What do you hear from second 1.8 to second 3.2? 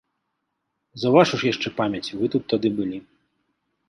памяць, вы тут тады былі.